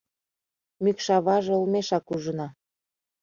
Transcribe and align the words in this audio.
Мӱкшаваже 0.83 1.51
олмешак 1.57 2.05
ужына. 2.15 2.47